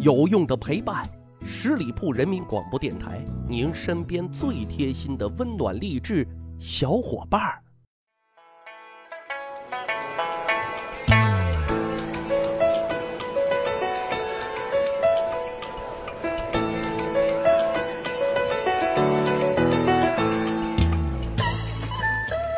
[0.00, 1.08] 有用的陪伴，
[1.46, 6.26] 十里铺人民广播电台，您身边最贴心的温暖励志
[6.58, 7.60] 小伙伴儿。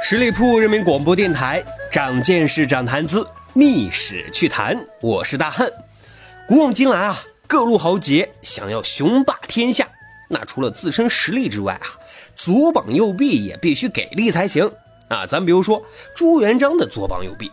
[0.02, 1.62] 十里铺人民广播电台，
[1.92, 4.76] 长见识，长谈资，密史趣谈。
[5.00, 5.68] 我是大汉。
[6.48, 9.88] 古往今来啊，各路豪杰想要雄霸天下，
[10.30, 11.98] 那除了自身实力之外啊，
[12.36, 14.70] 左膀右臂也必须给力才行
[15.08, 15.26] 啊。
[15.26, 15.84] 咱比如说
[16.14, 17.50] 朱元璋的左膀右臂，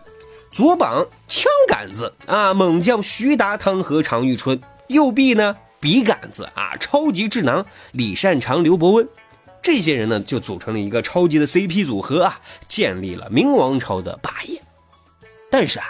[0.52, 4.56] 左膀枪杆子啊，猛将徐达、汤和、常遇春；
[4.86, 9.08] 右臂呢，笔杆子啊，超级智囊李善长、刘伯温。
[9.60, 14.62] 这些人呢，就组成了一个超级的 CP 组合啊，建立了明王朝的霸业。
[15.50, 15.86] 但是啊，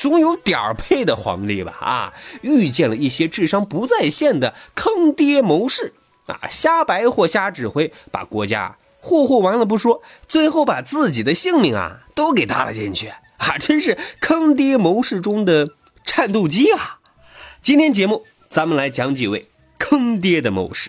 [0.00, 5.92] 总有点儿配的皇帝吧啊，遇见了一些智商不在线的坑爹谋士
[6.24, 15.68] 啊，瞎白活、瞎指挥，把国家霍霍完了不说，最后把自己的性命啊都给搭了进去啊，真是坑爹谋士中的
[16.02, 17.00] 战斗机啊！
[17.60, 20.88] 今天节目咱们来讲几位坑爹的谋士。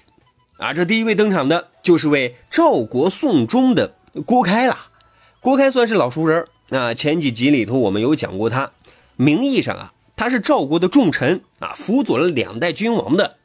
[0.58, 3.94] 啊，这第一位登场的就是为赵国送终的
[4.26, 4.78] 郭开了。
[5.42, 8.72] 郭开算是老熟人啊，前几集里头我们有讲过他。
[9.22, 13.38] 名义上啊，他是赵国的重臣啊，辅佐了两代君王的。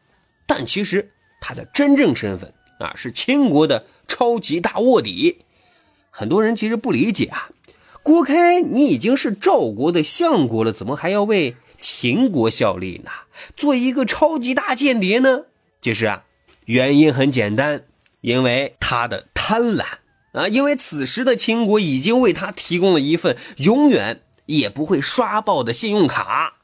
[0.46, 1.10] 但其实
[1.40, 5.38] 他的真正身份啊，是秦国的超级大卧底。
[6.10, 7.50] 很多人其实不理解啊，
[8.02, 13.10] 郭开你已经是赵国的相国了，怎么还要为秦国效力呢？
[13.54, 15.42] 做一个超级大间谍呢？
[15.82, 16.24] 其实啊。
[16.64, 17.84] 原因很简单，
[18.22, 19.84] 因为他的贪婪
[20.32, 20.48] 啊！
[20.48, 26.54] 因为此时的秦国已经为他提供了一份永远也不会刷爆的信用卡。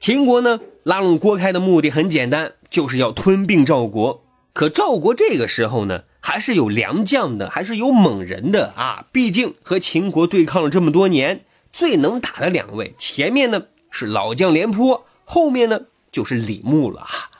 [0.00, 4.24] 秦国呢，拉拢郭开的目的很简单，就是要吞并赵国。
[4.52, 9.06] 可赵国这个时候呢，还是有良将的，还是有猛人的啊！
[9.12, 17.30] 毕竟和秦国对抗了这么多年，最能打的两位，前面呢是老将廉颇，后面呢就是李牧了啊！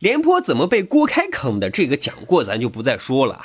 [0.00, 1.70] 廉颇怎么被郭开坑的？
[1.70, 3.44] 这个讲过，咱就不再说了啊。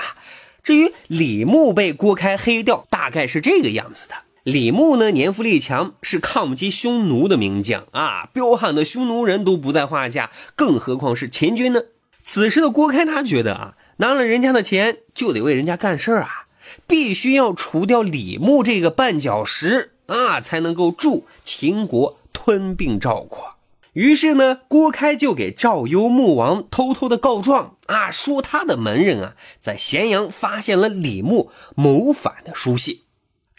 [0.63, 4.16] 至于李牧被郭开黑掉，大概是这个样子的。
[4.43, 11.83] 李牧呢，年富力强，是抗击匈奴的名将啊，彪悍的匈奴人都不在话下，更何况是秦军呢？
[12.25, 16.45] 此时的郭开他觉得啊，拿了人家的钱就得为人家干事啊，
[16.85, 23.55] 必须要除掉李牧这个绊脚石啊，才能够助秦国吞并赵国。
[23.93, 32.99] 于是呢，郭开就给赵幽穆王偷偷的告状啊，说他的门人啊在咸阳发现了李牧谋反的书信。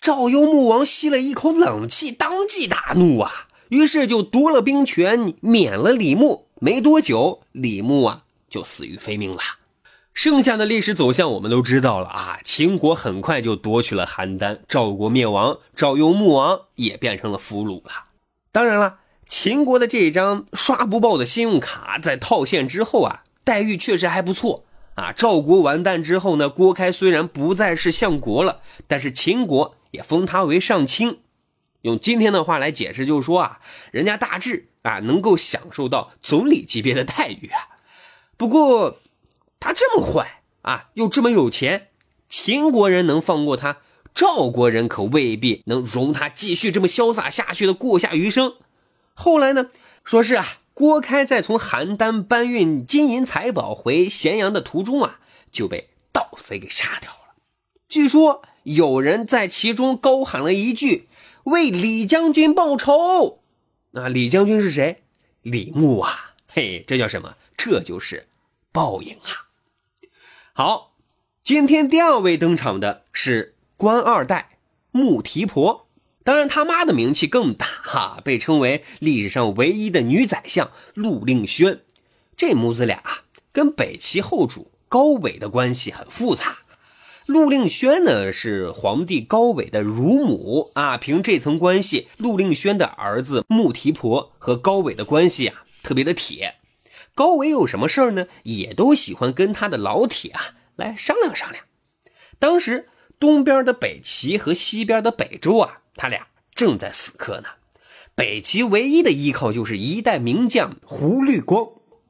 [0.05, 6.47] 赵幽穆王吸了一口冷气，当即大怒啊，于是就夺了兵权，免了李牧。
[6.61, 9.39] 没多久，李牧啊就死于非命了。
[10.13, 17.91] 剩下的历史走向我们都知道了啊，秦国很快就夺取了邯郸，赵国灭亡，赵幽穆王也变成了俘虏了。
[18.53, 18.97] 当然了。
[19.27, 24.67] 秦国的这张刷不爆的信用卡，在套现之后啊，待遇确实还不错
[24.97, 25.13] 啊。
[25.13, 31.21] 赵国完蛋之后呢，郭开虽然不再是相国了，但是秦国也封他为上卿。
[31.83, 33.61] 用今天的话来解释，就是说啊，
[33.93, 37.79] 人家大致啊能够享受到总理级别的待遇啊。
[38.37, 39.01] 不过
[39.61, 41.89] 他这么坏啊，又这么有钱，
[42.29, 43.79] 秦国人能放过他，
[44.15, 48.55] 赵国人可未必能容他继续这么潇洒下去的过下余生。
[49.13, 49.71] 后来呢，
[50.03, 55.21] 说是啊，郭开在从邯郸搬运金银财宝回咸阳的途中啊，
[55.53, 57.35] 就被盗贼给杀掉了。
[57.89, 61.09] 据说有人在其中高喊了一句
[61.45, 63.41] ：“为李将军报仇。”
[63.93, 65.03] 那李将军是谁？
[65.43, 66.35] 李牧啊！
[66.49, 67.37] 嘿，这叫什么？
[67.57, 68.27] 这就是
[68.73, 69.49] 报应啊！
[70.53, 70.95] 好，
[71.43, 74.59] 今天第二位登场的是官二代
[74.91, 75.89] 穆提婆。
[76.25, 81.81] 当然，他妈的名气更大哈，被称为历史上唯一的女宰相陆令轩。
[82.37, 83.03] 这母子俩
[83.53, 86.59] 跟北齐后主高纬的关系很复杂。
[87.27, 96.57] 陆令轩呢是皇帝高纬的乳母啊，凭这层关系，陆令轩的儿子穆提婆和高纬的关系啊特别的铁。
[97.15, 101.65] 高纬有什么事儿呢，也都喜欢跟他的老铁啊来商量商量。
[102.39, 102.89] 当时
[103.19, 105.81] 东边的北齐和西边的北周啊。
[105.97, 106.27] 他俩
[106.57, 107.49] 正在死磕呢，
[108.17, 111.69] 北齐唯一的依靠就是一代名将胡律光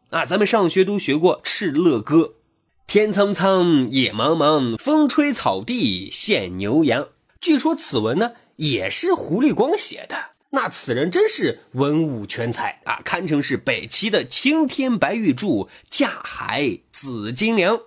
[0.08, 0.24] 啊。
[0.24, 2.16] 咱们上学都学过《敕勒歌》，
[2.86, 7.08] 天苍苍，野茫茫，风吹草低见牛羊。
[7.40, 10.16] 据说此文呢也是胡律光写的。
[10.50, 17.80] 那此人真是文武全才啊，堪称是北齐的青天白玉柱，架海紫金梁。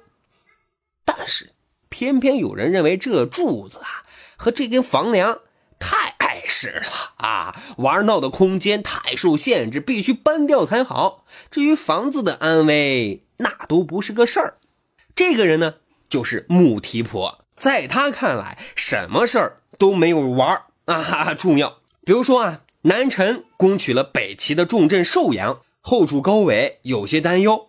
[1.05, 1.51] 但是，
[1.87, 4.03] 偏偏有人认为这柱子啊
[4.35, 5.39] 和这根房梁
[5.79, 11.23] 太碍事了啊，玩闹的空间太受限制，必须搬掉才好。
[11.49, 14.57] 至于房子的安危，那都不是个事儿。
[15.17, 15.73] 这个人呢，
[16.07, 21.79] 就是穆提婆，在他看来，什么事儿都没有玩儿啊重要。
[22.05, 27.67] 比如说啊，南陈攻取了北齐的重镇寿阳，后主高纬有些担忧，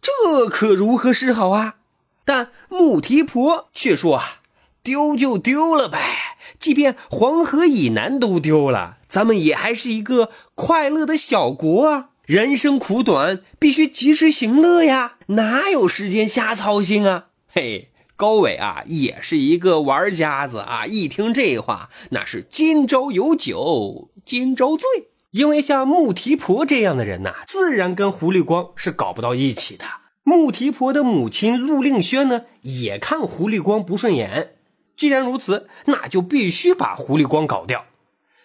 [0.00, 1.74] 这可如何是好啊？
[2.24, 4.40] 但穆提婆却说啊，
[4.82, 12.08] 丢就丢了呗，即便黄河以南都丢了，咱们也还是一个快乐的小国啊。
[12.26, 17.28] 人生苦短，必须及时行乐呀，哪有时间瞎操心啊？
[17.48, 17.90] 嘿。
[18.16, 20.86] 高伟啊，也是一个玩家子啊！
[20.86, 24.88] 一听这话，那是今朝有酒今朝醉。
[25.32, 29.84] 因为像穆提婆这样的人呐，自然跟狐狸光是搞不到一起的。
[30.22, 34.56] 穆提婆的母亲陆令轩呢，也看狐狸光不顺眼。
[34.96, 37.84] 既然如此，那就必须把狐狸光搞掉。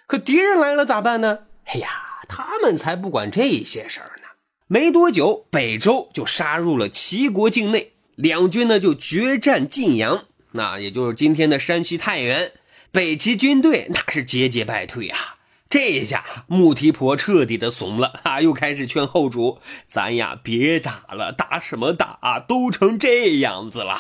[0.06, 1.40] 可敌人来了咋办呢？
[1.64, 1.88] 哎呀，
[2.34, 4.24] 他们才不管这些事儿呢。
[4.68, 7.92] 没多久，北周就杀入了齐国境内。
[8.16, 12.54] 两军呢就决战晋阳，那也就是今天的山西太原。
[12.92, 15.36] 北齐军队那是节节败退啊！
[15.70, 22.40] 这下穆提婆彻底的怂了啊，又开始劝后主：“咱呀别打了，打什么打啊？
[22.40, 24.00] 都成这样子了。”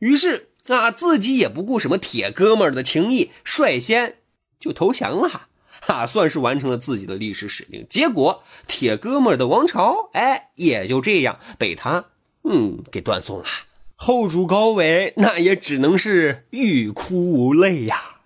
[0.00, 4.16] 于是啊，自己也不顾什么铁哥们的情谊，率先
[4.58, 5.48] 就投降了，
[5.86, 7.86] 哈，算是完成了自己的历史使命。
[7.88, 12.06] 结果铁哥们的王朝，哎，也就这样被他。
[12.42, 13.44] 嗯，给断送了。
[13.94, 18.18] 后主高纬那也只能是欲哭无泪呀。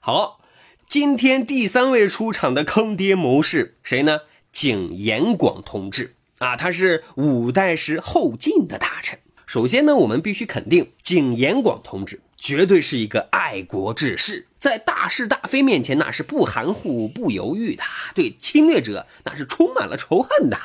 [0.00, 0.40] 好，
[0.88, 4.22] 今天第三位出场的坑爹谋士谁呢？
[4.50, 9.20] 景延广同志啊，他是五代时后晋的大臣。
[9.46, 17.82] 首先呢，我们必须肯定景延广同志绝对是一个爱国志士，在大是大非面前那是不含糊不犹豫的，
[18.14, 20.58] 对侵略者那是充满了仇恨的。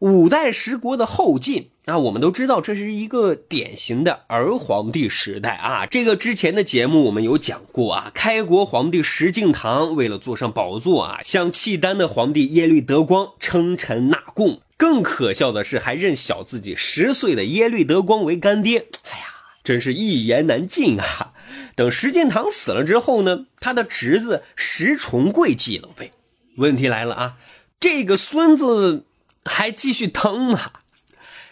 [0.00, 5.86] 五代十国的后晋啊，我们都知道这是一个典型的儿皇帝时代啊。
[5.86, 8.10] 这个之前的节目我们有讲过啊。
[8.12, 14.60] 开国皇帝石敬瑭为了坐上宝座啊，向契丹的皇帝耶律德光称臣纳贡。
[14.76, 18.88] 更可笑的是，还认小自己十岁的耶律德光为干爹。
[19.10, 19.24] 哎呀，
[19.64, 21.32] 真是一言难尽啊。
[21.74, 26.12] 等石敬瑭死了之后呢，他的侄子石重贵继了位。
[26.56, 27.36] 问题来了啊，
[27.80, 29.04] 这个孙子。
[29.48, 30.72] 还继续疼吗？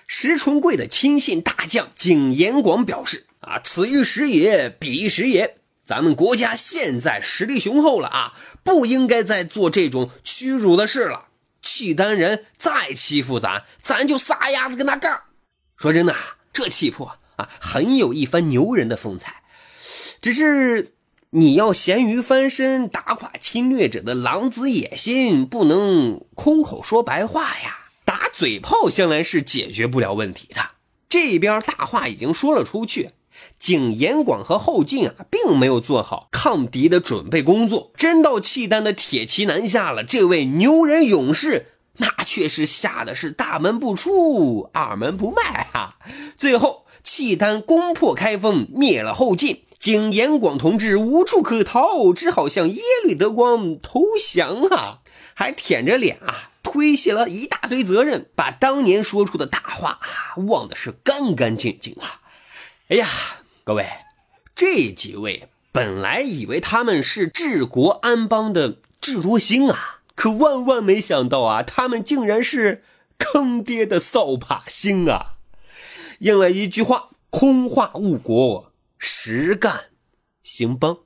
[0.09, 5.59] 石重贵的亲信大将景延广表示：“啊，此一时也，彼一时也。
[5.85, 8.33] 咱们国家现在实力雄厚了啊，
[8.65, 11.27] 不应该再做这种屈辱的事了。
[11.63, 15.23] 契丹人再欺负咱，咱就撒丫子跟他干。
[15.77, 16.13] 说真的，
[16.53, 19.44] 这气魄啊，很有一番牛人的风采。
[20.25, 20.95] 只是
[21.33, 30.63] 你要咸鱼翻身，打垮侵略者的狼子野心，不能空口说白话呀。”打嘴炮向来是解决不了问题的。
[31.11, 33.11] 这边大话已经说了出去，
[33.59, 37.93] 景延广和后晋啊，并没有做好抗敌的准备工作。
[37.95, 41.67] 真到契丹的铁骑南下了，这位牛人勇士
[41.99, 45.97] 那却是吓得是大门不出，二门不迈啊！
[46.35, 55.01] 最后契丹攻破开封，灭了后晋，景延广同志无处可逃，只好向耶律德光投降啊，
[55.35, 56.49] 还舔着脸啊。
[56.63, 62.23] 推卸了一大堆责任，把当年说出的大话啊忘的是干干净净啊！
[62.89, 63.07] 哎呀，
[63.63, 63.87] 各位，
[64.57, 72.83] 这几位本来以为他们是治国安邦的智多星啊，可万万没想到啊，他们竟然是
[73.19, 75.35] 坑爹的扫把星啊！
[76.21, 79.85] 应了一句话：空话误国，实干
[80.43, 80.99] 兴邦。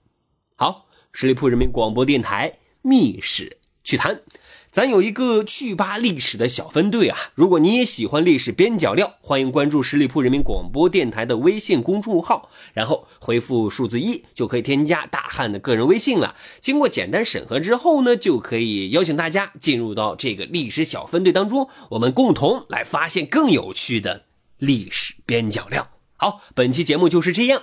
[0.56, 4.22] 好，十里铺人民广播电台密室趣谈。
[4.70, 7.16] 咱有一个趣吧历史的小分队啊！
[7.34, 16.36] 如果你也喜欢历史边角料，欢迎关注十里铺人民广播电台的微信公众号，然后回复数字一就可以添加大汉的个人微信了。
[16.60, 24.26] 经过简单审核之后呢，就可以邀请大家进入到这个历史小分队当中，我们共同来发现更有趣的
[24.58, 25.90] 历史边角料。
[26.18, 27.62] 好，本期节目就是这样，